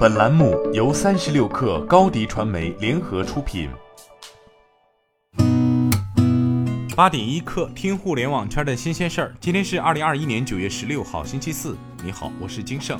[0.00, 3.68] 本栏目由三十六氪高低传媒联合出品。
[6.96, 9.34] 八点一刻，听互联网圈的新鲜事儿。
[9.38, 11.76] 今天是二零二一年九月十六号，星期四。
[12.02, 12.98] 你好，我是金盛。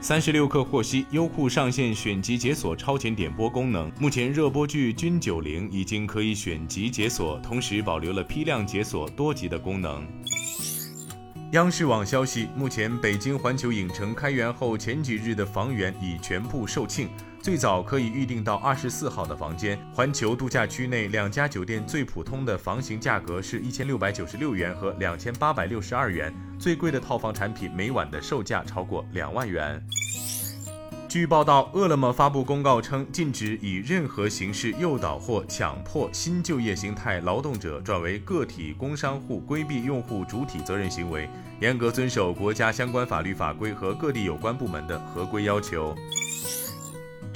[0.00, 10.06] 三十六氪获悉，优酷上线选集解锁超前点播功能，目前热播剧《君九龄》已经可以选集解锁，同时保留了批量解锁多集的功能。
[11.52, 17.06] 央视网消息，目前北京环球影城开园后前几日的房源已全部售罄，
[17.40, 19.78] 最早可以预订到二十四号的房间。
[19.94, 26.34] 环球度假区内两家酒店最普通的房型价格是一千六百九十六元和两千八百六十二元。
[26.58, 29.80] 最贵的套房产品每晚的售价超过两万元。
[31.16, 41.26] 据报道，饿了么发布公告称，禁止以任何形式诱导或强迫新就业形态劳动者转为个体工商户，规避用户主体责任行为，
[41.58, 45.96] 严格遵守国家相关法律法规和各地有关部门的合规要求。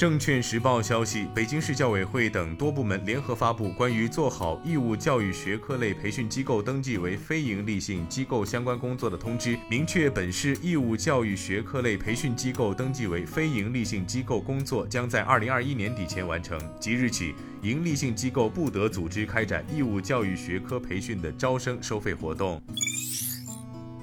[0.01, 16.59] 证券时报消息，北京市教委会等多部门联合发布关于做好义务教育学科类培训机构登记为非营利性机构相关工作的通知，明确本市义务教育学科类培训机构登记为非营利性机构工作将在二零二一年底前完成。
[16.81, 22.59] 即日起，营利性机构不得组织开展义务教育学科培训的招生收费活动。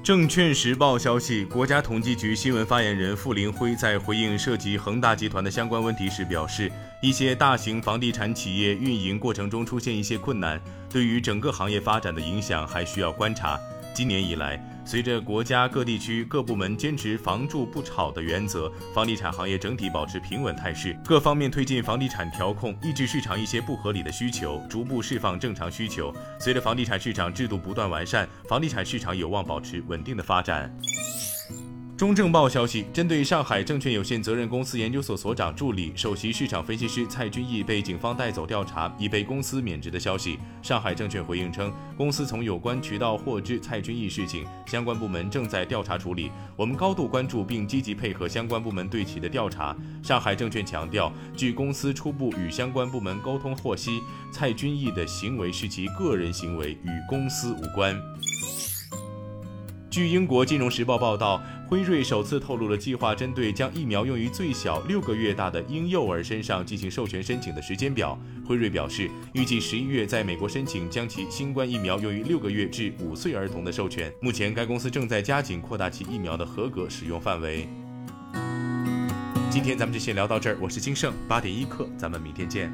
[0.07, 13.59] 证券时报消息，国家统计局新闻发言人傅林辉在回应涉及恒大集团的相关问题时表示，一些大型房地产企业运营过程中出现一些困难，对于整个行业发展的影响还需要观察。
[13.93, 26.15] 今年以来，随着国家各地区各部门坚持“房住不炒”的原则，房地产行业整体保持平稳态势，各方面推进房地产调控，抑制市场一些不合理的需求，逐步释放正常需求。
[26.39, 30.73] 随着房地产市场制度不断完善，房地产市场有望保持稳定的发展。
[31.97, 49.75] 中证报消息，针对上海证券有限责任公司研究所所长助理、首席市场分析师蔡君毅被警方带走调查，已被公司免职的消息，上海证券回应称，公司从有关渠道获知蔡君毅事情，相关部门正在调查处理，我们高度关注并积极配合相关部门对其的调查。
[50.03, 53.99] 上海证券强调，据公司初步与相关部门沟通获悉，
[54.31, 57.99] 蔡君毅的行为是其个人行为，与公司无关。
[59.89, 68.17] 据英国金融时报报道，辉瑞首次透露了计划针对将疫苗用于最小六个月大的婴幼儿身上进行授权申请的时间表。
[68.45, 74.09] 辉瑞表示，预计十一月在美国申请将其新冠疫苗用于六个月至五岁儿童的授权。
[74.21, 77.67] 目前，该公司正在加紧扩大其疫苗的合格使用范围。
[79.49, 82.71] 今天咱们就先聊到这儿，我是金盛八点一刻，咱们明天见。